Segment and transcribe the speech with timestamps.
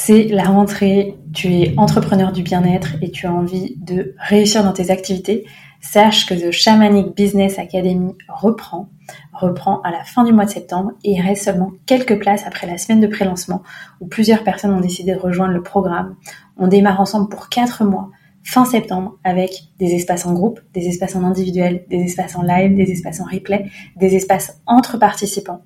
[0.00, 4.72] C'est la rentrée, tu es entrepreneur du bien-être et tu as envie de réussir dans
[4.72, 5.44] tes activités.
[5.80, 8.90] Sache que The Shamanic Business Academy reprend,
[9.32, 12.68] reprend à la fin du mois de septembre et il reste seulement quelques places après
[12.68, 13.64] la semaine de pré-lancement
[14.00, 16.14] où plusieurs personnes ont décidé de rejoindre le programme.
[16.56, 18.10] On démarre ensemble pour quatre mois
[18.44, 22.76] fin septembre avec des espaces en groupe, des espaces en individuel, des espaces en live,
[22.76, 25.62] des espaces en replay, des espaces entre participants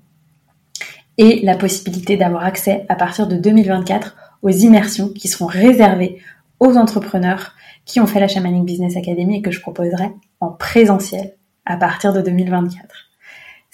[1.19, 6.19] et la possibilité d'avoir accès à partir de 2024 aux immersions qui seront réservées
[6.61, 7.55] aux entrepreneurs
[7.85, 11.35] qui ont fait la Shamanic Business Academy et que je proposerai en présentiel
[11.65, 13.09] à partir de 2024.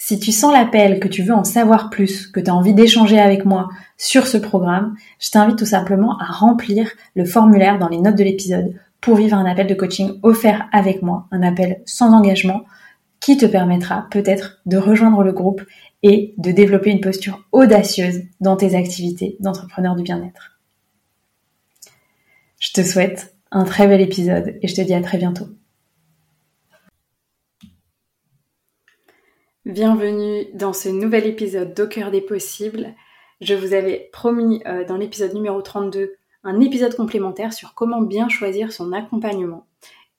[0.01, 3.19] Si tu sens l'appel, que tu veux en savoir plus, que tu as envie d'échanger
[3.19, 3.67] avec moi
[3.97, 8.23] sur ce programme, je t'invite tout simplement à remplir le formulaire dans les notes de
[8.23, 12.63] l'épisode pour vivre un appel de coaching offert avec moi, un appel sans engagement
[13.19, 15.61] qui te permettra peut-être de rejoindre le groupe
[16.01, 20.58] et de développer une posture audacieuse dans tes activités d'entrepreneur du bien-être.
[22.59, 25.47] Je te souhaite un très bel épisode et je te dis à très bientôt.
[29.65, 32.95] Bienvenue dans ce nouvel épisode d'Au des possibles.
[33.39, 38.27] Je vous avais promis euh, dans l'épisode numéro 32 un épisode complémentaire sur comment bien
[38.27, 39.65] choisir son accompagnement.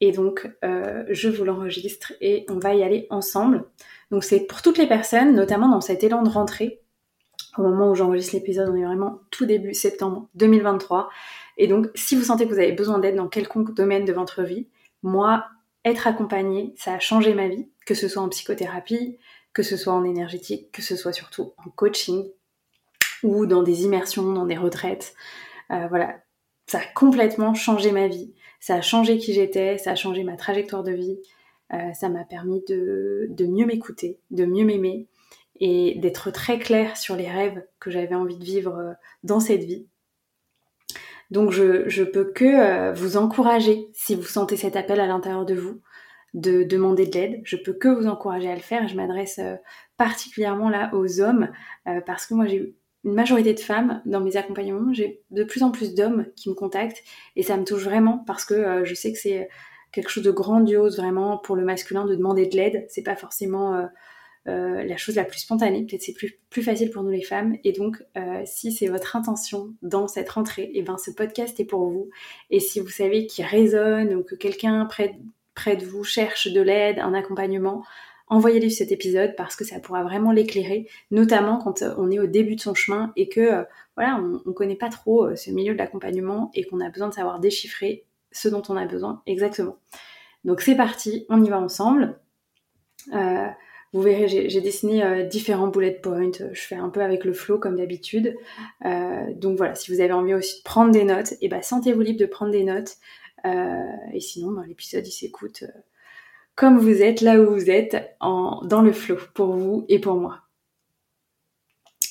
[0.00, 3.64] Et donc, euh, je vous l'enregistre et on va y aller ensemble.
[4.10, 6.80] Donc, c'est pour toutes les personnes, notamment dans cet élan de rentrée.
[7.58, 11.10] Au moment où j'enregistre l'épisode, on est vraiment tout début septembre 2023.
[11.60, 14.42] Et donc, si vous sentez que vous avez besoin d'aide dans quelconque domaine de votre
[14.42, 14.66] vie,
[15.02, 15.46] moi,
[15.84, 19.18] être accompagnée, ça a changé ma vie, que ce soit en psychothérapie,
[19.52, 22.28] que ce soit en énergétique, que ce soit surtout en coaching
[23.22, 25.14] ou dans des immersions, dans des retraites.
[25.70, 26.16] Euh, voilà,
[26.66, 30.36] ça a complètement changé ma vie ça a changé qui j'étais, ça a changé ma
[30.36, 31.18] trajectoire de vie,
[31.72, 35.08] euh, ça m'a permis de, mieux m'écouter, de mieux m'aimer
[35.58, 38.92] et d'être très claire sur les rêves que j'avais envie de vivre euh,
[39.24, 39.86] dans cette vie.
[41.30, 45.54] Donc je, peux que euh, vous encourager, si vous sentez cet appel à l'intérieur de
[45.54, 45.80] vous,
[46.34, 47.40] de demander de l'aide.
[47.44, 48.86] Je peux que vous encourager à le faire.
[48.86, 49.40] Je m'adresse
[49.96, 51.48] particulièrement là aux hommes
[52.06, 54.92] parce que moi j'ai une majorité de femmes dans mes accompagnements.
[54.92, 57.02] J'ai de plus en plus d'hommes qui me contactent
[57.36, 59.48] et ça me touche vraiment parce que euh, je sais que c'est
[59.92, 62.86] quelque chose de grandiose vraiment pour le masculin de demander de l'aide.
[62.88, 63.86] C'est pas forcément euh,
[64.50, 65.84] euh, la chose la plus spontanée.
[65.84, 67.56] Peut-être c'est plus, facile pour nous les femmes.
[67.64, 68.02] Et donc,
[68.44, 72.10] si c'est votre intention dans cette rentrée, et eh ben ce podcast est pour vous.
[72.50, 75.16] Et si vous savez qu'il résonne ou que quelqu'un près,
[75.76, 77.84] de vous cherche de l'aide, un accompagnement,
[78.30, 82.26] envoyez-lui cet épisode parce que ça pourra vraiment l'éclairer, notamment quand euh, on est au
[82.26, 83.64] début de son chemin et que euh,
[83.96, 87.08] voilà, on, ne connaît pas trop euh, ce milieu de l'accompagnement et qu'on a besoin
[87.08, 89.76] de savoir déchiffrer ce dont on a besoin exactement.
[90.44, 92.18] Donc c'est parti, on y va ensemble.
[93.92, 96.30] Vous verrez, j'ai dessiné différents bullet points.
[96.52, 98.36] Je fais un peu avec le flow comme d'habitude.
[98.84, 102.00] donc voilà, si vous avez envie aussi de prendre des notes, et eh ben sentez-vous
[102.00, 102.96] libre de prendre des notes.
[103.44, 105.64] et sinon, ben, l'épisode il s'écoute
[106.60, 110.16] comme vous êtes, là où vous êtes, en, dans le flow, pour vous et pour
[110.16, 110.42] moi.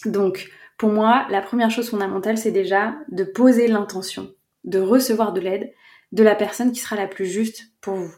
[0.06, 4.34] Donc, pour moi, la première chose fondamentale, c'est déjà de poser l'intention
[4.64, 5.72] de recevoir de l'aide
[6.12, 8.14] de la personne qui sera la plus juste pour vous.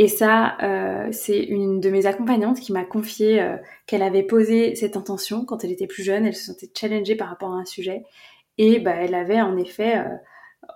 [0.00, 4.76] Et ça, euh, c'est une de mes accompagnantes qui m'a confié euh, qu'elle avait posé
[4.76, 6.24] cette intention quand elle était plus jeune.
[6.24, 8.04] Elle se sentait challengée par rapport à un sujet.
[8.58, 10.04] Et bah, elle avait en effet euh,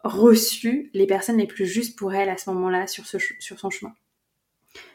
[0.02, 3.92] reçu les personnes les plus justes pour elle à ce moment-là sur, son chemin.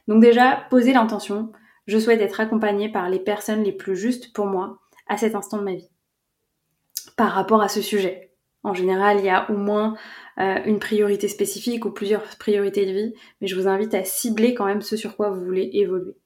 [0.09, 1.53] Donc déjà, posez l'intention,
[1.85, 4.77] je souhaite être accompagnée par les personnes les plus justes pour moi
[5.07, 5.89] à cet instant de ma vie.
[7.15, 8.26] Par rapport à ce sujet.
[8.67, 9.95] En général, il y a au moins
[10.39, 14.53] euh, une priorité spécifique ou plusieurs priorités de vie, mais je vous invite à cibler
[14.53, 16.17] quand même ce sur quoi vous voulez évoluer.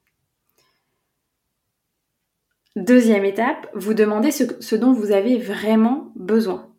[2.76, 6.74] Deuxième étape, vous demandez ce, dont vous avez vraiment besoin.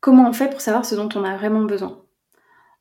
[0.00, 2.02] Comment on fait pour savoir ce dont on a vraiment besoin?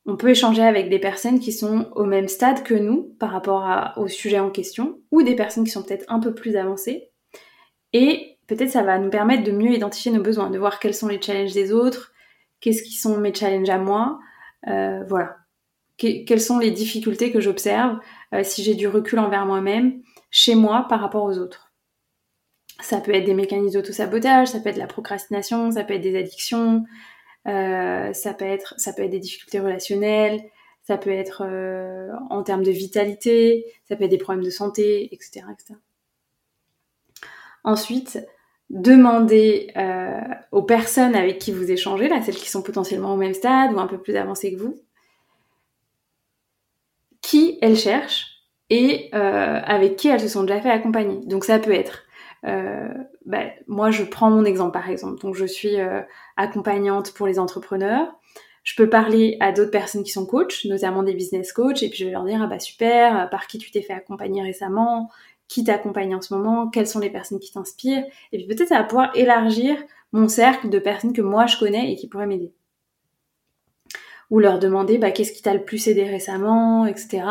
[0.06, 3.98] On peut échanger avec des personnes qui sont au même stade que nous par rapport
[3.98, 7.12] au sujet en question, ou des personnes qui sont peut-être un peu plus avancées.
[7.92, 11.08] Et peut-être ça va nous permettre de mieux identifier nos besoins, de voir quels sont
[11.08, 12.14] les challenges des autres,
[12.60, 14.20] qu'est-ce qui sont mes challenges à moi,
[14.68, 15.38] euh, voilà.
[15.98, 18.00] quelles sont les difficultés que j'observe,
[18.34, 20.02] euh, si j'ai du recul envers moi-même,
[20.32, 21.74] chez moi par rapport aux autres.
[22.82, 26.18] Ça peut être des mécanismes d'auto-sabotage, ça peut être la procrastination, ça peut être des
[26.18, 26.84] addictions,
[27.48, 30.42] euh, ça, peut être, des difficultés relationnelles,
[30.82, 31.44] ça peut être
[32.30, 35.46] en termes de vitalité, ça peut être des problèmes de santé, etc.
[37.64, 38.20] Ensuite,
[38.70, 40.20] demandez euh,
[40.52, 43.80] aux personnes avec qui vous échangez, là, celles qui sont potentiellement au même stade ou
[43.80, 44.76] un peu plus avancées que vous,
[47.22, 48.28] qui elles cherchent
[48.70, 51.20] et euh, avec qui elles se sont déjà fait accompagner.
[51.26, 52.04] Donc ça peut être,
[52.46, 52.90] euh,
[53.26, 55.76] bah, moi je prends mon exemple par exemple, donc je suis
[56.38, 58.16] accompagnante pour les entrepreneurs.
[58.64, 62.00] Je peux parler à d'autres personnes qui sont coachs, notamment des business coachs, et puis
[62.00, 65.10] je vais leur dire ah bah super, par qui tu t'es fait accompagner récemment,
[65.54, 68.84] qui t'accompagne en ce moment, quelles sont les personnes qui t'inspirent, et puis peut-être va
[68.84, 69.78] pouvoir élargir
[70.12, 72.52] mon cercle de personnes que moi je connais et qui pourraient m'aider.
[74.32, 77.24] Ou leur demander bah, qu'est-ce qui t'a le plus aidé récemment, etc.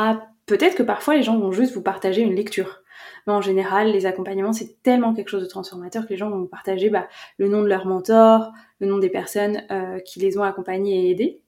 [0.46, 2.82] Peut-être que parfois les gens vont juste vous partager une lecture.
[3.26, 6.46] Mais en général, les accompagnements, c'est tellement quelque chose de transformateur que les gens vont
[6.46, 7.08] partager bah,
[7.38, 11.10] le nom de leur mentor, le nom des personnes euh, qui les ont accompagnés et
[11.10, 11.42] aidés.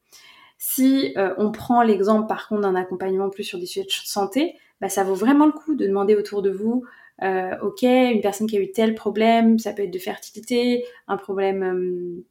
[0.58, 4.56] Si euh, on prend l'exemple par contre d'un accompagnement plus sur des sujets de santé,
[4.84, 6.84] bah, ça vaut vraiment le coup de demander autour de vous,
[7.22, 11.16] euh, ok, une personne qui a eu tel problème, ça peut être de fertilité, un
[11.16, 12.22] problème,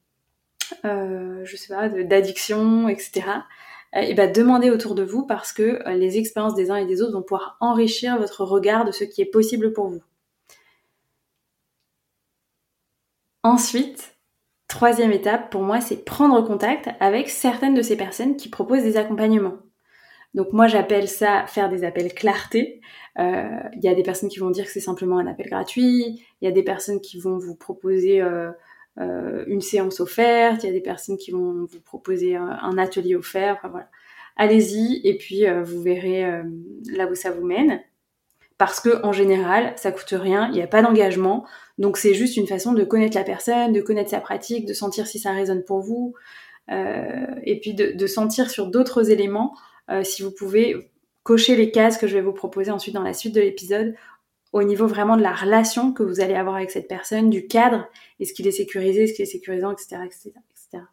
[0.83, 3.23] je sais pas, d'addiction, etc
[3.95, 6.85] et euh, bah, demandez autour de vous parce que euh, les expériences des uns et
[6.85, 10.01] des autres vont pouvoir enrichir votre regard de ce qui est possible pour vous.
[13.43, 14.15] Ensuite,
[14.67, 18.97] troisième étape pour moi, c'est prendre contact avec certaines de ces personnes qui proposent des
[18.97, 19.57] accompagnements.
[20.33, 22.81] Donc moi j'appelle ça faire des appels clarté.
[23.19, 26.23] Euh, il y a des personnes qui vont dire que c'est simplement un appel gratuit.
[26.41, 28.21] Il y a des personnes qui vont vous proposer
[28.99, 33.15] euh, une séance offerte, il y a des personnes qui vont vous proposer un, atelier
[33.15, 33.89] offert, enfin voilà.
[34.35, 36.43] Allez-y et puis euh, vous verrez euh,
[36.91, 37.81] là où ça vous mène.
[38.59, 41.43] Parce que en général, ça coûte rien, il n'y a pas d'engagement,
[41.79, 45.07] donc c'est juste une façon de connaître la personne, de connaître sa pratique, de sentir
[45.07, 46.13] si ça résonne pour vous,
[46.69, 49.53] et puis de sentir sur d'autres éléments
[50.03, 50.91] si vous pouvez
[51.23, 53.95] cocher les cases que je vais vous proposer ensuite dans la suite de l'épisode
[54.53, 57.87] au niveau vraiment de la relation que vous allez avoir avec cette personne, du cadre,
[58.19, 59.97] est-ce qu'il est sécurisé, est-ce qu'il est sécurisant, etc.
[60.05, 60.83] etc., etc.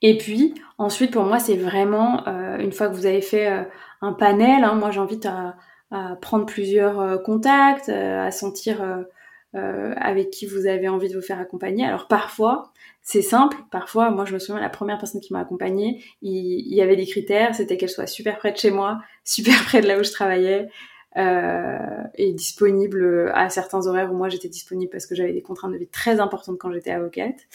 [0.00, 3.64] Et puis, ensuite, pour moi, c'est vraiment, euh, une fois que vous avez fait euh,
[4.00, 5.56] un panel, hein, moi j'invite à,
[5.90, 9.04] à, prendre plusieurs euh, contacts, à sentir
[9.52, 11.84] avec qui vous avez envie de vous faire accompagner.
[11.84, 12.72] Alors parfois,
[13.02, 16.82] c'est simple, parfois, moi je me souviens, la première personne qui m'a accompagnée, il, y
[16.82, 19.98] avait des critères, c'était qu'elle soit super près de chez moi, super près de là
[19.98, 20.68] où je travaillais,
[21.16, 21.78] euh,
[22.14, 25.78] et disponible à certains horaires où moi j'étais disponible parce que j'avais des contraintes de
[25.78, 27.48] vie très importantes quand j'étais avocate.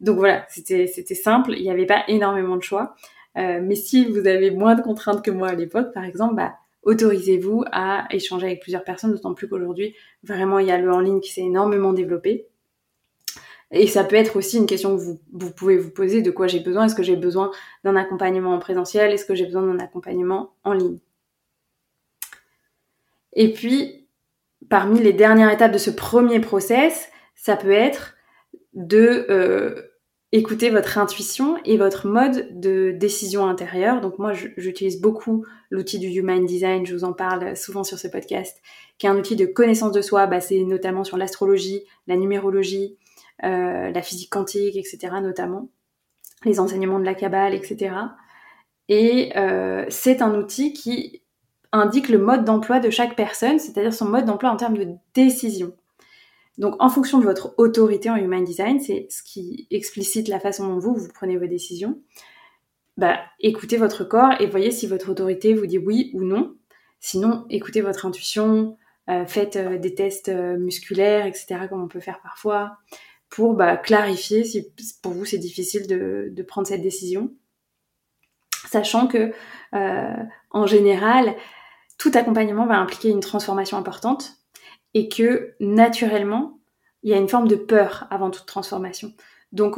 [0.00, 2.94] Donc voilà, c'était simple, il n'y avait pas énormément de choix.
[3.36, 6.54] Euh, mais si vous avez moins de contraintes que moi à l'époque, par exemple, bah,
[6.82, 11.00] autorisez-vous à échanger avec plusieurs personnes, d'autant plus qu'aujourd'hui, vraiment, il y a le en
[11.00, 12.46] ligne qui s'est énormément développé.
[13.72, 16.60] Et ça peut être aussi une question que vous, pouvez vous poser de quoi j'ai
[16.60, 16.86] besoin.
[16.86, 17.50] Est-ce que j'ai besoin
[17.84, 19.12] d'un accompagnement en présentiel?
[19.12, 20.98] Est-ce que j'ai besoin d'un accompagnement en ligne?
[23.32, 24.06] Et puis,
[24.68, 28.14] parmi les dernières étapes de ce premier process, ça peut être
[28.72, 29.82] de euh,
[30.32, 34.00] écouter votre intuition et votre mode de décision intérieure.
[34.00, 38.08] Donc moi, j'utilise beaucoup l'outil du Human Design, je vous en parle souvent sur ce
[38.08, 38.60] podcast,
[38.98, 42.96] qui est un outil de connaissance de soi, basé notamment sur l'astrologie, la numérologie,
[43.42, 45.14] la physique quantique, etc.
[45.22, 45.68] notamment,
[46.44, 47.94] les enseignements de la Kabbale, etc.
[48.88, 51.22] Et euh, c'est un outil qui
[51.72, 55.72] indique le mode d'emploi de chaque personne, c'est-à-dire son mode d'emploi en termes de décision.
[56.58, 60.68] Donc en fonction de votre autorité en Human Design, c'est ce qui explicite la façon
[60.68, 62.00] dont vous, vous prenez vos décisions,
[62.96, 66.54] bah, écoutez votre corps et voyez si votre autorité vous dit oui ou non.
[66.98, 68.78] Sinon, écoutez votre intuition,
[69.10, 72.78] euh, faites euh, des tests euh, musculaires, etc., comme on peut faire parfois,
[73.28, 77.32] pour bah, clarifier si pour vous c'est difficile de, de prendre cette décision.
[78.68, 79.32] sachant que
[80.50, 81.36] en général,
[81.98, 84.36] tout accompagnement va impliquer une transformation importante
[84.94, 86.58] et que naturellement,
[87.02, 89.12] il y a une forme de peur avant toute transformation.
[89.52, 89.76] Donc,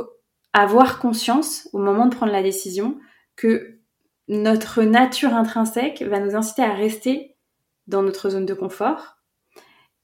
[0.53, 2.99] avoir conscience au moment de prendre la décision
[3.37, 3.79] que
[4.29, 7.37] notre nature intrinsèque va nous inciter à rester
[7.87, 9.18] dans notre zone de confort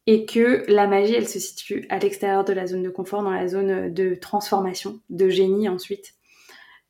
[0.07, 3.31] et que la magie, elle se situe à l'extérieur de la zone de confort, dans
[3.31, 6.15] la zone de transformation, de génie ensuite.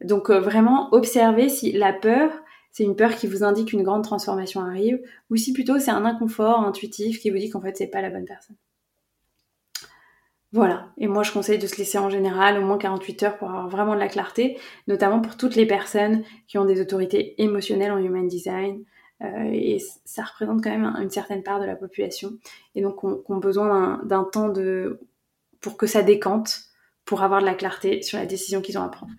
[0.02, 2.32] Donc euh, vraiment observer si la peur,
[2.72, 6.04] c'est une peur qui vous indique qu'une grande transformation arrive, ou si plutôt c'est un
[6.04, 8.56] inconfort intuitif qui vous dit qu'en fait c'est pas la bonne personne.
[10.52, 13.48] Voilà, et moi je conseille de se laisser en général au moins 48 heures pour
[13.48, 14.56] avoir vraiment de la clarté,
[14.86, 18.84] notamment pour toutes les personnes qui ont des autorités émotionnelles en human design,
[19.22, 22.32] euh, et ça représente quand même une certaine part de la population,
[22.74, 24.52] et donc on, ont besoin d'un temps
[25.60, 26.62] pour que ça décante,
[27.04, 29.12] pour avoir de la clarté sur la décision qu'ils ont à prendre.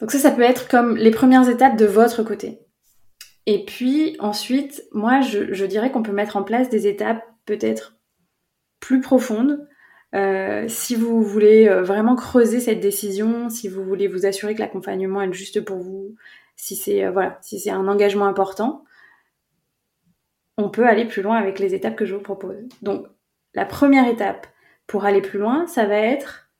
[0.00, 2.60] Donc ça, ça peut être comme les premières étapes de votre côté.
[3.46, 7.96] Et puis ensuite, moi, je, dirais qu'on peut mettre en place des étapes peut-être
[8.78, 9.66] plus profondes.
[10.14, 14.60] Euh, si vous voulez euh, vraiment creuser cette décision, si vous voulez vous assurer que
[14.60, 16.14] l'accompagnement est juste pour vous,
[16.58, 18.84] si c'est euh, si c'est un engagement important,
[20.58, 22.56] on peut aller plus loin avec les étapes que je vous propose.
[22.82, 23.06] Donc
[23.54, 24.46] la première étape
[24.86, 26.50] pour aller plus loin, ça va être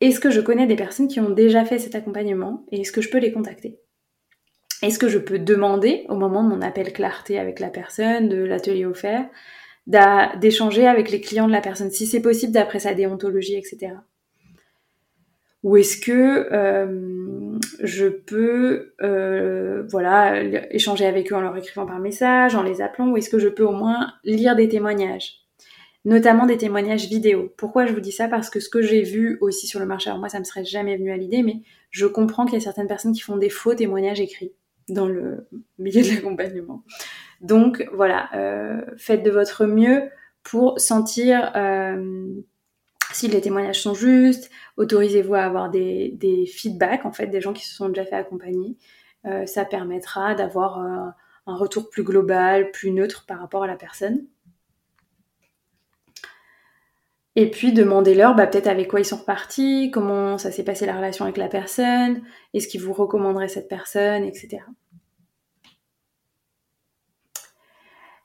[0.00, 3.02] est-ce que je connais des personnes qui ont déjà fait cet accompagnement et est-ce que
[3.02, 3.78] je peux les contacter?
[4.82, 8.38] Est-ce que je peux demander au moment de mon appel clarté avec la personne, de
[8.38, 9.28] l'atelier offert,
[9.86, 13.92] d'échanger avec les clients de la personne, si c'est possible d'après sa déontologie, etc.
[15.62, 21.98] Ou est-ce que euh, je peux euh, voilà, échanger avec eux en leur écrivant par
[21.98, 25.40] message, en les appelant, ou est-ce que je peux au moins lire des témoignages?
[26.06, 27.52] Notamment des témoignages vidéo.
[27.58, 28.26] Pourquoi je vous dis ça?
[28.26, 30.64] Parce que ce que j'ai vu aussi sur le marché, alors moi ça me serait
[30.64, 33.50] jamais venu à l'idée, mais je comprends qu'il y a certaines personnes qui font des
[33.50, 34.54] faux témoignages écrits
[34.88, 35.46] dans le
[35.78, 36.82] milieu de l'accompagnement.
[37.42, 40.04] Donc voilà, euh, faites de votre mieux
[40.42, 42.24] pour sentir euh,
[43.12, 47.66] si les témoignages sont justes, autorisez-vous à avoir des, feedbacks, en fait, des gens qui
[47.66, 48.76] se sont déjà fait accompagner.
[49.26, 54.26] Euh, ça permettra d'avoir un retour plus global, plus neutre par rapport à la personne.
[57.36, 60.96] Et puis demandez-leur bah, peut-être avec quoi ils sont repartis, comment ça s'est passé la
[60.96, 62.22] relation avec la personne,
[62.54, 64.58] est-ce qu'ils vous recommanderaient cette personne, etc.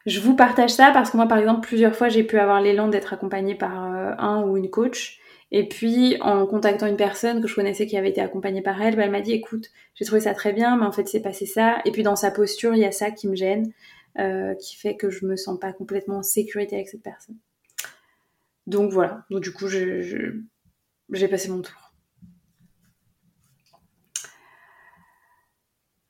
[0.05, 2.87] Je vous partage ça parce que moi, par exemple, plusieurs fois, j'ai pu avoir l'élan
[2.87, 5.19] d'être accompagnée par euh, un ou une coach.
[5.51, 8.95] Et puis, en contactant une personne que je connaissais qui avait été accompagnée par elle,
[8.95, 11.45] bah, elle m'a dit, écoute, j'ai trouvé ça très bien, mais en fait, c'est passé
[11.45, 11.79] ça.
[11.85, 13.71] Et puis, dans sa posture, il y a ça qui me gêne,
[14.19, 17.37] euh, qui fait que je me sens pas complètement en sécurité avec cette personne.
[18.67, 21.93] Donc voilà, donc du coup j'ai passé mon tour.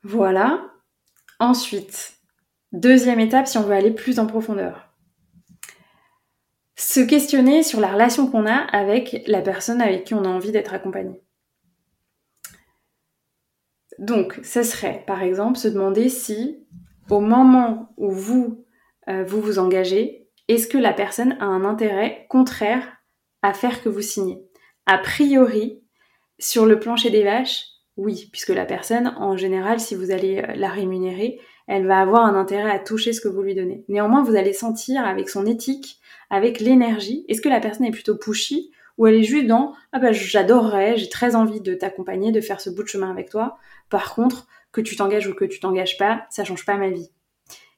[0.03, 0.71] Voilà.
[1.39, 2.14] Ensuite,
[2.79, 4.93] deuxième étape si on veut aller plus en profondeur.
[6.75, 10.51] Se questionner sur la relation qu'on a avec la personne avec qui on a envie
[10.51, 11.21] d'être accompagné.
[13.97, 16.65] Donc, ce serait, par exemple, se demander si,
[17.09, 18.65] au moment où vous
[19.09, 22.97] euh, vous, vous engagez, est-ce que la personne a un intérêt contraire
[23.41, 24.41] à faire que vous signez?
[24.85, 25.81] A priori,
[26.39, 27.65] sur le plancher des vaches,
[27.97, 32.25] oui, puisque la personne, en général, si vous allez euh, la rémunérer, elle va avoir
[32.25, 33.83] un intérêt à toucher ce que vous lui donnez.
[33.89, 38.15] Néanmoins, vous allez sentir avec son éthique, avec l'énergie, est-ce que la personne est plutôt
[38.15, 42.41] pushy ou elle est juste dans ah bah j'adorerais, j'ai très envie de t'accompagner, de
[42.41, 43.57] faire ce bout de chemin avec toi.
[43.89, 47.09] Par contre, que tu t'engages ou que tu t'engages pas, ça change pas ma vie.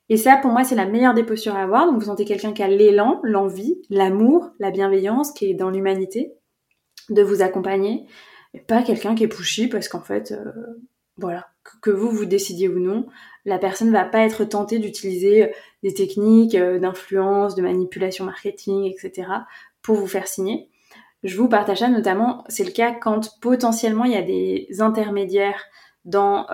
[0.10, 1.86] Et ça, pour moi, c'est la meilleure des postures à avoir.
[1.86, 6.34] Donc, vous sentez quelqu'un qui a l'élan, l'envie, l'amour, la bienveillance, qui est dans l'humanité,
[7.10, 8.06] de vous accompagner.
[8.54, 10.52] Et pas quelqu'un qui est pushy parce qu'en fait, euh,
[11.18, 11.48] voilà,
[11.82, 13.08] que, vous, vous décidiez ou non,
[13.46, 15.48] la personne va pas être tentée d'utiliser euh,
[15.84, 19.30] des techniques euh, d'influence, de manipulation marketing, etc.
[19.82, 20.70] pour vous faire signer.
[21.24, 25.64] Je vous partage ça notamment, c'est le cas quand potentiellement il y a des intermédiaires
[26.06, 26.48] dans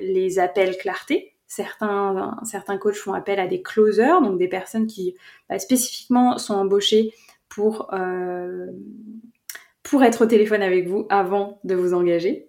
[0.00, 5.14] les appels clarté, Certains, certains coachs font appel à des closers, donc des personnes qui
[5.48, 7.12] bah, spécifiquement sont embauchées
[7.92, 8.66] euh,
[9.82, 12.48] pour être au téléphone avec vous avant de vous engager.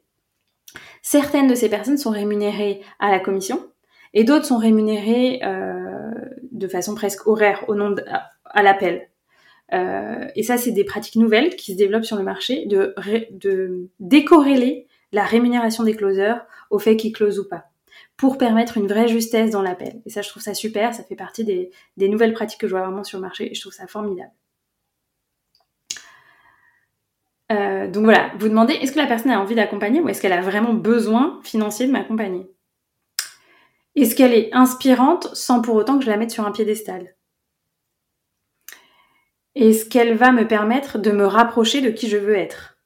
[1.01, 3.69] Certaines de ces personnes sont rémunérées à la commission
[4.13, 6.11] et d'autres sont rémunérées euh,
[6.51, 7.95] de façon presque horaire au nom
[8.45, 9.09] à, l'appel.
[9.73, 12.95] Euh, et ça, c'est des pratiques nouvelles qui se développent sur le marché de,
[13.31, 17.65] de décorréler la rémunération des closers au fait qu'ils closent ou pas
[18.17, 20.01] pour permettre une vraie justesse dans l'appel.
[20.05, 22.85] Et ça, je trouve ça super, ça fait partie des, nouvelles pratiques que je vois
[22.85, 24.31] vraiment sur le marché et je trouve ça formidable.
[27.51, 30.33] Euh, donc voilà, vous demandez est-ce que la personne a envie d'accompagner ou est-ce qu'elle
[30.33, 32.49] a vraiment besoin financier de m'accompagner?
[33.95, 37.15] Est-ce qu'elle est inspirante sans pour autant que je la mette sur un piédestal?
[39.53, 42.77] Est-ce qu'elle va me permettre de me rapprocher de qui je veux être?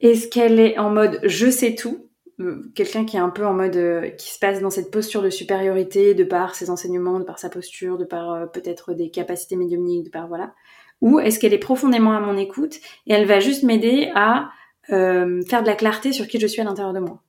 [0.00, 2.04] Est-ce qu'elle est en mode je sais tout?
[2.40, 5.22] Euh, quelqu'un qui est un peu en mode euh, qui se passe dans cette posture
[5.22, 9.56] de supériorité de par ses enseignements, de par sa posture, de par peut-être des capacités
[9.56, 10.54] médiumniques, de par voilà
[11.00, 12.76] ou est-ce qu'elle est profondément à mon écoute
[13.06, 14.50] et elle va juste m'aider à
[14.90, 17.22] euh, faire de la clarté sur qui je suis à l'intérieur de moi.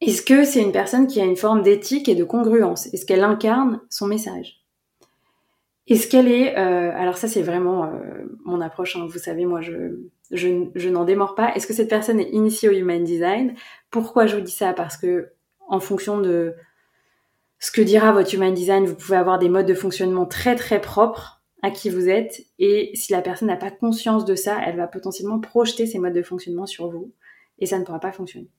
[0.00, 2.92] Est-ce que c'est une personne qui a une forme d'éthique et de congruence?
[2.92, 4.64] Est-ce qu'elle incarne son message?
[5.86, 6.56] Est-ce qu'elle est...
[6.58, 9.06] Euh, alors ça c'est vraiment euh, mon approche, hein.
[9.08, 9.98] vous savez, moi je,
[10.30, 11.54] je, je n'en démords pas.
[11.54, 13.54] Est-ce que cette personne est initiée au Human Design?
[13.90, 14.72] Pourquoi je vous dis ça?
[14.72, 15.32] Parce que
[15.68, 16.54] en fonction de
[17.58, 20.80] ce que dira votre Human Design, vous pouvez avoir des modes de fonctionnement très très
[20.80, 24.76] propres à qui vous êtes et si la personne n'a pas conscience de ça, elle
[24.76, 27.12] va potentiellement projeter ses modes de fonctionnement sur vous
[27.58, 28.50] et ça ne pourra pas fonctionner.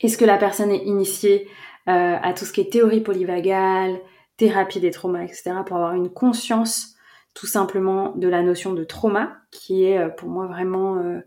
[0.00, 1.48] Est-ce que la personne est initiée
[1.88, 3.98] euh, à tout ce qui est théorie polyvagale,
[4.36, 6.94] thérapie des traumas, etc., pour avoir une conscience
[7.32, 11.20] tout simplement de la notion de trauma, qui est euh, pour moi vraiment euh,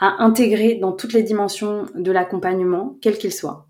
[0.00, 3.68] à intégrer dans toutes les dimensions de l'accompagnement, quel qu'il soit?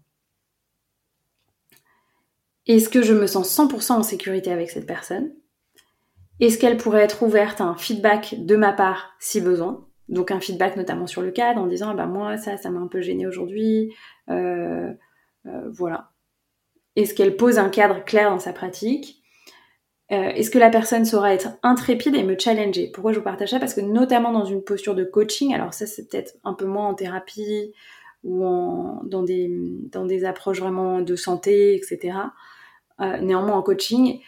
[2.66, 5.32] Est-ce que je me sens 100% en sécurité avec cette personne?
[6.40, 9.86] Est-ce qu'elle pourrait être ouverte à un feedback de ma part si besoin?
[10.08, 12.80] Donc un feedback notamment sur le cadre en disant ah bah moi ça ça m'a
[12.80, 13.94] un peu gêné aujourd'hui,
[14.28, 14.92] euh,
[15.46, 16.10] euh, voilà.
[16.96, 19.22] Est-ce qu'elle pose un cadre clair dans sa pratique?
[20.12, 22.90] Euh, Est-ce que la personne saura être intrépide et me challenger?
[22.92, 23.58] Pourquoi je vous partage ça?
[23.58, 26.88] Parce que notamment dans une posture de coaching, alors ça c'est peut-être un peu moins
[26.88, 27.72] en thérapie
[28.22, 29.50] ou en, dans, des,
[29.90, 32.18] dans des approches vraiment de santé, etc.
[33.20, 34.20] néanmoins en coaching,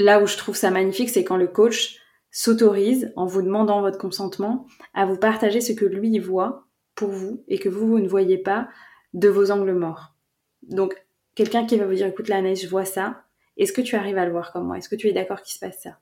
[0.00, 1.98] là où je trouve ça magnifique, c'est quand le coach
[2.30, 7.44] s'autorise, en vous demandant votre consentement, à vous partager ce que lui voit pour vous
[7.48, 8.68] et que vous, vous ne voyez pas
[9.14, 10.14] de vos angles morts.
[10.62, 10.94] Donc,
[11.34, 13.24] quelqu'un qui va vous dire, écoute, la neige, je vois ça.
[13.56, 14.78] Est-ce que tu arrives à le voir comme moi?
[14.78, 15.98] Est-ce que tu es d'accord qu'il se passe ça?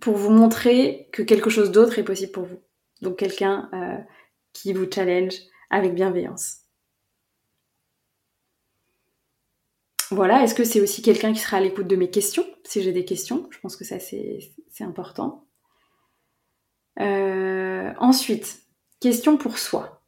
[0.00, 2.60] Pour vous montrer que quelque chose d'autre est possible pour vous.
[3.02, 3.98] Donc, quelqu'un euh,
[4.52, 5.34] qui vous challenge
[5.70, 6.65] avec bienveillance.
[10.10, 12.92] Voilà, est-ce que c'est aussi quelqu'un qui sera à l'écoute de mes questions, si j'ai
[12.92, 13.48] des questions?
[13.50, 15.46] Je pense que ça, c'est important.
[17.00, 18.62] Euh, ensuite,
[19.00, 20.02] question pour soi.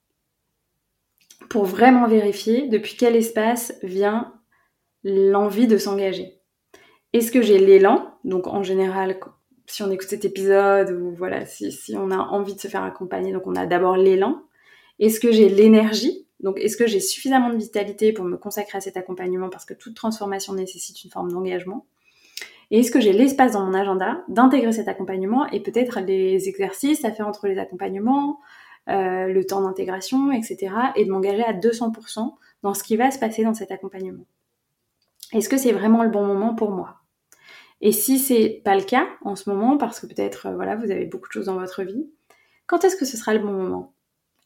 [1.48, 4.34] Pour vraiment vérifier depuis quel espace vient
[5.02, 6.40] l'envie de s'engager?
[7.12, 8.14] Est-ce que j'ai l'élan?
[8.24, 9.18] Donc en général,
[9.66, 12.84] si on écoute cet épisode, ou voilà, si, si on a envie de se faire
[12.84, 14.42] accompagner, donc on a d'abord l'élan.
[14.98, 16.27] Est-ce que j'ai l'énergie?
[16.40, 19.74] Donc, est-ce que j'ai suffisamment de vitalité pour me consacrer à cet accompagnement parce que
[19.74, 21.84] toute transformation nécessite une forme d'engagement?
[22.70, 27.04] Et est-ce que j'ai l'espace dans mon agenda d'intégrer cet accompagnement et peut-être les exercices
[27.04, 28.38] à faire entre les accompagnements,
[28.88, 30.74] euh, le temps d'intégration, etc.
[30.94, 34.24] et de m'engager à 200% dans ce qui va se passer dans cet accompagnement?
[35.32, 36.96] Est-ce que c'est vraiment le bon moment pour moi?
[37.80, 40.90] Et si c'est pas le cas en ce moment, parce que peut-être euh, voilà, vous
[40.90, 42.06] avez beaucoup de choses dans votre vie,
[42.66, 43.92] quand est-ce que ce sera le bon moment?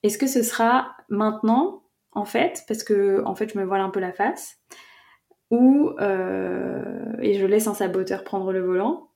[0.02, 1.81] Est-ce que ce sera maintenant
[2.12, 4.58] en fait, parce que en fait je me voile un peu la face,
[5.50, 9.08] ou euh, et je laisse un saboteur prendre le volant,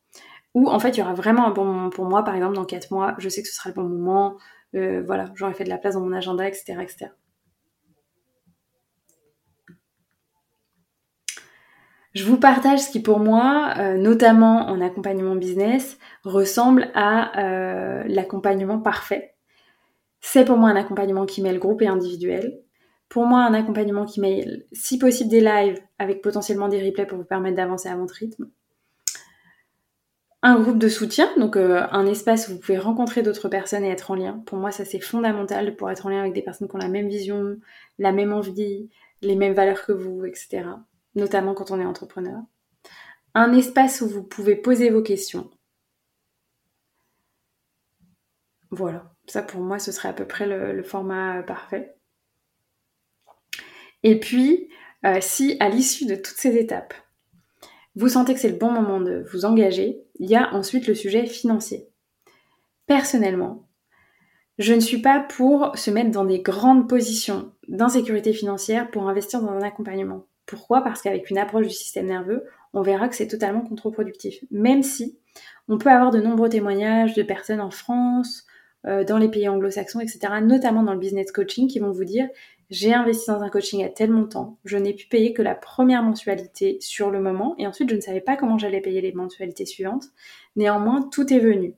[0.54, 2.64] ou en fait il y aura vraiment un bon moment pour moi, par exemple dans
[2.64, 4.36] 4 mois, je sais que ce sera le bon moment,
[4.74, 6.78] euh, voilà, j'aurai fait de la place dans mon agenda, etc.
[6.80, 7.10] etc.
[12.14, 18.78] Je vous partage ce qui pour moi, euh, notamment en accompagnement business, ressemble à l'accompagnement
[18.78, 19.34] parfait.
[20.22, 22.62] C'est pour moi un accompagnement qui met le groupe et individuel.
[23.08, 27.18] Pour moi, un accompagnement qui met, si possible, des lives avec potentiellement des replays pour
[27.18, 28.50] vous permettre d'avancer à votre rythme.
[30.42, 33.90] Un groupe de soutien, donc euh, un espace où vous pouvez rencontrer d'autres personnes et
[33.90, 34.42] être en lien.
[34.46, 36.88] Pour moi, ça c'est fondamental pour être en lien avec des personnes qui ont la
[36.88, 37.58] même vision,
[37.98, 38.88] la même envie,
[39.22, 40.64] les mêmes valeurs que vous, etc.
[41.14, 42.42] Notamment quand on est entrepreneur.
[43.34, 45.50] Un espace où vous pouvez poser vos questions.
[48.70, 51.95] Voilà, ça pour moi ce serait à peu près le format parfait.
[54.02, 54.68] Et puis,
[55.04, 56.94] euh, si à l'issue de toutes ces étapes,
[57.94, 60.94] vous sentez que c'est le bon moment de vous engager, il y a ensuite le
[60.94, 61.88] sujet financier.
[62.86, 63.68] Personnellement,
[64.58, 69.40] je ne suis pas pour se mettre dans des grandes positions d'insécurité financière pour investir
[69.40, 70.26] dans un accompagnement.
[70.46, 70.82] Pourquoi?
[70.82, 74.44] Parce qu'avec une approche du système nerveux, on verra que c'est totalement contre-productif.
[74.50, 75.18] Même si
[75.68, 78.46] on peut avoir de nombreux témoignages de personnes en France,
[78.84, 82.28] dans les pays anglo-saxons, etc., notamment dans le business coaching, qui vont vous dire
[82.70, 86.02] j'ai investi dans un coaching à tel montant, je n'ai pu payer que la première
[86.02, 89.66] mensualité sur le moment, et ensuite je ne savais pas comment j'allais payer les mensualités
[89.66, 90.06] suivantes.
[90.56, 91.74] Néanmoins, tout est venu.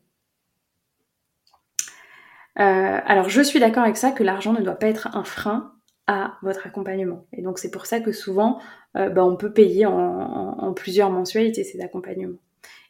[2.59, 5.72] Euh, alors je suis d'accord avec ça que l'argent ne doit pas être un frein
[6.09, 7.27] à votre accompagnement.
[7.33, 8.61] Et donc c'est pour ça que souvent,
[8.96, 12.38] euh, bah, on peut payer en, plusieurs mensualités ces accompagnements.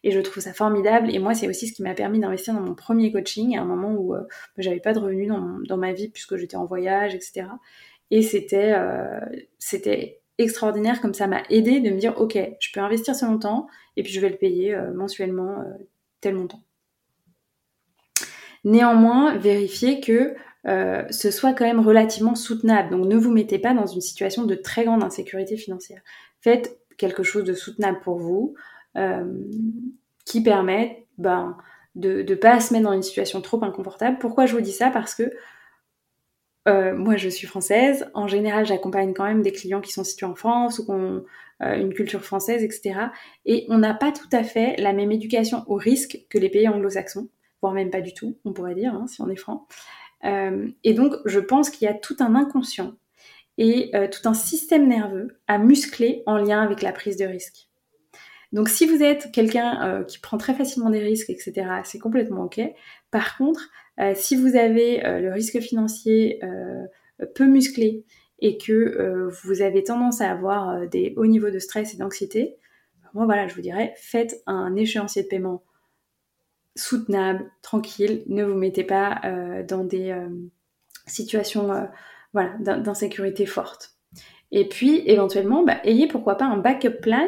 [0.05, 1.13] Et je trouve ça formidable.
[1.13, 3.65] Et moi, c'est aussi ce qui m'a permis d'investir dans mon premier coaching à un
[3.65, 4.21] moment où euh,
[4.57, 7.47] j'avais pas de revenus dans, ma vie puisque j'étais en voyage, etc.
[8.11, 9.21] Et c'était euh,
[9.59, 13.67] c'était extraordinaire comme ça m'a aidé de me dire ok, je peux investir ce montant
[13.97, 15.85] et puis je vais le payer euh, mensuellement euh,
[16.21, 16.63] tel montant.
[18.65, 20.35] Néanmoins, vérifiez que
[21.11, 22.91] ce soit quand même relativement soutenable.
[22.91, 26.03] Donc ne vous mettez pas dans une situation de très grande insécurité financière.
[26.43, 28.55] Faites quelque chose de soutenable pour vous
[30.25, 31.57] qui permette ben,
[31.95, 34.19] de ne pas se mettre dans une situation trop inconfortable.
[34.19, 34.91] Pourquoi je vous dis ça?
[34.91, 35.33] Parce que
[36.69, 38.11] euh, moi, je suis française.
[38.15, 41.25] En général, j'accompagne quand même des clients qui sont situés en France ou qui ont
[41.63, 43.07] euh, une culture française, etc.
[43.47, 46.69] Et on n'a pas tout à fait la même éducation au risque que les pays
[46.69, 47.29] anglo-saxons,
[47.63, 49.67] voire même pas du tout, on pourrait dire, hein, si on est franc.
[50.25, 52.93] Euh, et donc, je pense qu'il y a tout un inconscient
[53.61, 57.68] et tout un système nerveux à muscler en lien avec la prise de risque.
[58.53, 62.61] Donc, si vous êtes quelqu'un qui prend très facilement des risques, etc., c'est complètement OK.
[63.11, 63.69] Par contre,
[64.01, 66.87] euh, si vous avez euh, le risque financier euh,
[67.35, 68.05] peu musclé
[68.41, 72.57] et que vous avez tendance à avoir des hauts niveaux de stress et d'anxiété,
[73.13, 75.65] moi voilà, je vous dirais, faites un échéancier de paiement
[76.77, 79.21] soutenable, tranquille, ne vous mettez pas
[79.67, 80.17] dans des
[81.09, 81.89] situations
[82.33, 83.97] voilà, d'insécurité forte.
[84.53, 87.27] Et puis, éventuellement, bah, ayez pourquoi pas un backup plan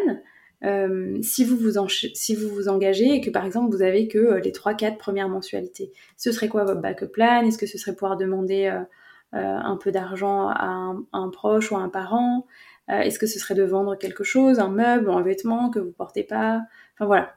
[0.65, 4.99] euh, si, vous vous engagez et que par exemple vous avez que euh, les 3-4
[4.99, 5.93] premières mensualités.
[6.17, 7.43] Ce serait quoi votre backup plan?
[7.43, 8.85] Est-ce que ce serait pouvoir demander euh,
[9.33, 12.47] un peu d'argent à un, proche ou à un parent?
[12.89, 15.93] Est-ce que ce serait de vendre quelque chose, un meuble ou un vêtement que vous
[15.93, 16.63] portez pas?
[16.95, 17.35] Enfin voilà.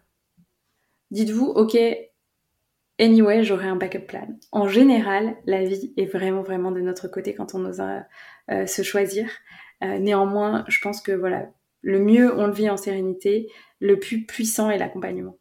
[1.12, 1.78] Dites-vous, ok,
[3.00, 4.28] anyway, j'aurai un backup plan.
[4.52, 7.84] En général, la vie est vraiment vraiment de notre côté quand on ose
[8.50, 9.30] se choisir.
[9.82, 11.46] néanmoins, je pense que voilà,
[11.84, 13.48] le mieux on le vit en sérénité,
[13.80, 15.38] le plus puissant est l'accompagnement.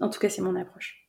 [0.00, 1.08] En tout cas, c'est mon approche.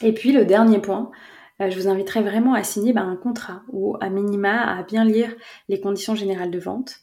[0.00, 1.12] Et puis le dernier point,
[1.60, 5.04] euh, je vous inviterai vraiment à signer bah, un contrat ou à minima à bien
[5.04, 5.32] lire
[5.68, 6.96] les conditions générales de vente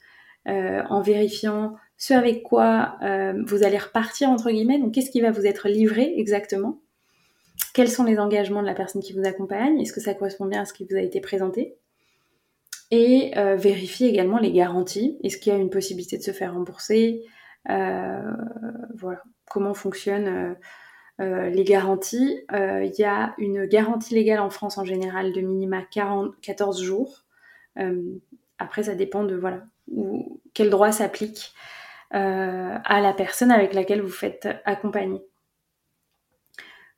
[0.47, 4.79] euh, en vérifiant ce avec quoi euh, vous allez repartir entre guillemets.
[4.79, 6.81] Donc qu'est-ce qui va vous être livré exactement?
[7.73, 9.79] Quels sont les engagements de la personne qui vous accompagne?
[9.79, 11.77] Est-ce que ça correspond bien à ce qui vous a été présenté?
[12.91, 15.17] Et euh, vérifier également les garanties.
[15.23, 17.25] Est-ce qu'il y a une possibilité de se faire rembourser?
[17.69, 18.31] Euh,
[18.95, 20.57] Voilà, comment fonctionnent
[21.19, 22.45] euh, les garanties?
[22.51, 27.23] Il y a une garantie légale en France en général de minima 40, 14 jours.
[28.59, 31.53] après, ça dépend de voilà, où, quel droit s'applique
[32.11, 35.23] à la personne avec laquelle vous faites accompagner.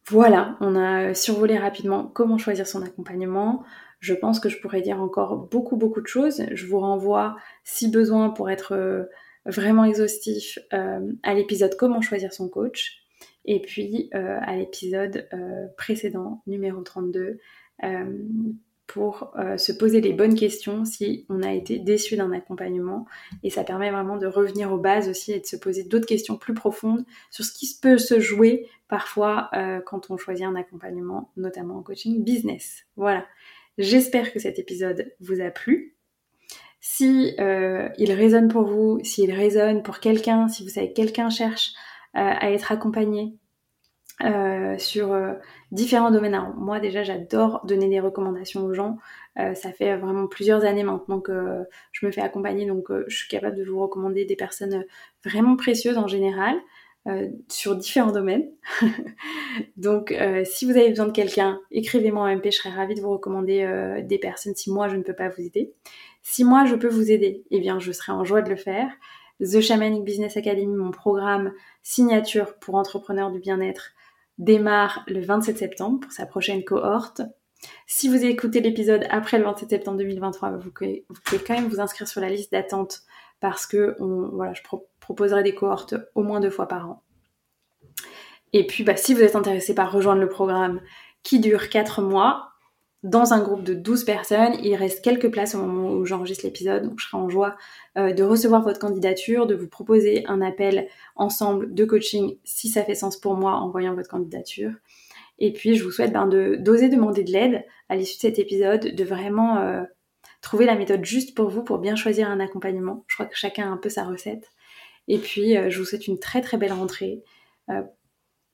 [0.10, 3.64] Voilà, on a survolé rapidement comment choisir son accompagnement,
[4.04, 6.44] je pense que je pourrais dire encore beaucoup, beaucoup de choses.
[6.52, 9.06] Je vous renvoie, si besoin, pour être euh,
[9.46, 13.02] vraiment exhaustif, euh, à l'épisode Comment choisir son coach.
[13.46, 15.30] Et puis euh, à l'épisode
[15.78, 17.40] précédent, numéro 32,
[18.88, 23.06] pour se poser les bonnes questions si on a été déçu d'un accompagnement.
[23.42, 26.38] Et ça permet vraiment de revenir aux bases aussi et de se poser d'autres questions
[26.38, 29.50] plus profondes sur ce qui peut se jouer parfois
[29.86, 32.86] quand on choisit un accompagnement, notamment en coaching business.
[32.96, 33.26] Voilà.
[33.78, 35.96] J'espère que cet épisode vous a plu.
[36.80, 41.30] Si euh, il résonne pour vous, s'il résonne pour quelqu'un, si vous savez que quelqu'un
[41.30, 41.72] cherche
[42.16, 43.38] euh, à être accompagné
[44.22, 45.18] euh, sur
[45.72, 46.36] différents domaines.
[46.36, 48.98] Alors, moi déjà j'adore donner des recommandations aux gens.
[49.38, 53.58] ça fait vraiment plusieurs années maintenant que je me fais accompagner, donc je suis capable
[53.58, 54.86] de vous recommander des personnes
[55.26, 56.56] vraiment précieuses en général.
[57.06, 58.50] Euh, sur différents domaines.
[59.78, 63.02] Donc, euh, si vous avez besoin de quelqu'un, écrivez-moi en MP, je serais ravie de
[63.02, 65.74] vous recommander euh, des personnes si moi je ne peux pas vous aider.
[66.22, 68.90] Si moi je peux vous aider, eh bien je serai en joie de le faire.
[69.42, 73.92] The Shamanic Business Academy, mon programme signature pour entrepreneurs du bien-être,
[74.38, 77.22] démarre le 27 septembre pour sa prochaine cohorte.
[77.86, 81.06] Si vous écoutez l'épisode après le 27 septembre 2023, vous pouvez,
[81.46, 83.02] quand même vous inscrire sur la liste d'attente
[83.42, 84.64] parce que voilà, je
[85.04, 87.04] proposerai des cohortes au moins deux fois par an.
[88.54, 90.82] Et puis, bah, si vous êtes intéressé par rejoindre le programme
[91.24, 92.50] qui dure quatre mois,
[93.04, 96.84] dans un groupe de 12 personnes, il reste quelques places au moment où j'enregistre l'épisode,
[96.84, 97.58] donc je serai en joie
[97.98, 100.88] euh, de recevoir votre candidature, de vous proposer un appel
[101.18, 104.72] ensemble de coaching si ça fait sens pour moi en voyant votre candidature.
[105.40, 108.96] Et puis, je vous souhaite ben, d'oser demander de l'aide à l'issue de cet épisode,
[108.96, 109.84] de vraiment euh,
[110.42, 113.04] trouver la méthode juste pour vous pour bien choisir un accompagnement.
[113.08, 114.50] Je crois que chacun a un peu sa recette.
[115.08, 117.24] Et puis, euh, je vous souhaite une très très belle rentrée.
[117.70, 117.82] Euh,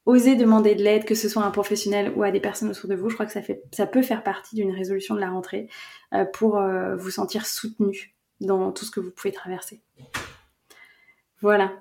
[0.05, 2.89] osez demander de l'aide, que ce soit à un professionnel ou à des personnes autour
[2.89, 3.09] de vous.
[3.09, 5.69] Je crois que ça, fait, ça peut faire partie d'une résolution de la rentrée
[6.33, 6.59] pour
[6.97, 9.83] vous sentir soutenu dans tout ce que vous pouvez traverser.
[11.41, 11.71] Voilà,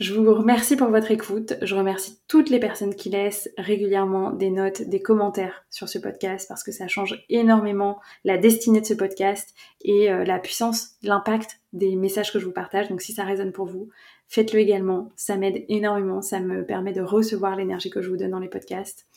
[0.00, 1.54] je vous remercie pour votre écoute.
[1.60, 6.46] Je remercie toutes les personnes qui laissent régulièrement des notes, des commentaires sur ce podcast
[6.48, 11.58] parce que ça change énormément la destinée de ce podcast et euh, la puissance, l'impact
[11.72, 12.88] des messages que je vous partage.
[12.88, 13.88] Donc si ça résonne pour vous,
[14.28, 15.10] faites-le également.
[15.16, 16.22] Ça m'aide énormément.
[16.22, 19.08] Ça me permet de recevoir l'énergie que je vous donne dans les podcasts.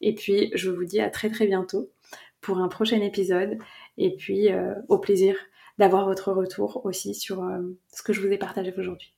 [0.00, 1.90] Et puis je vous dis à très très bientôt
[2.40, 3.58] pour un prochain épisode.
[3.96, 5.34] Et puis euh, au plaisir
[5.78, 7.58] d'avoir votre retour aussi sur euh,
[7.92, 9.17] ce que je vous ai partagé aujourd'hui.